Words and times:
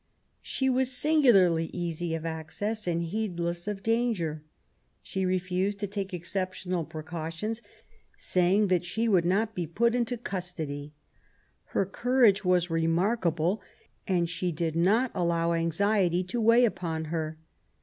She 0.41 0.67
was 0.67 0.91
singularly 0.97 1.67
easy 1.67 2.15
of 2.15 2.25
access 2.25 2.87
and 2.87 3.03
heedless 3.03 3.67
of 3.67 3.83
danger. 3.83 4.41
She 5.03 5.27
refused 5.27 5.77
to 5.77 5.85
take 5.85 6.11
exceptional 6.11 6.85
precautions, 6.85 7.61
saying 8.17 8.69
that 8.69 8.83
she 8.83 9.07
would 9.07 9.25
not 9.25 9.53
be 9.53 9.67
put 9.67 9.93
into 9.93 10.17
custody. 10.17 10.95
Her 11.65 11.85
courage 11.85 12.43
was 12.43 12.71
remarkable, 12.71 13.61
and 14.07 14.27
she 14.27 14.51
did 14.51 14.75
not 14.75 15.11
allow 15.13 15.53
anxiety 15.53 16.23
to 16.23 16.41
weigh 16.41 16.65
upon 16.65 17.05
her. 17.13 17.37